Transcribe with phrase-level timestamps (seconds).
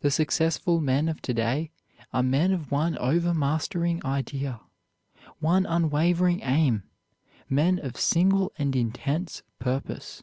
[0.00, 1.70] The successful men of to day
[2.14, 4.58] are men of one overmastering idea,
[5.38, 6.84] one unwavering aim,
[7.50, 10.22] men of single and intense purpose.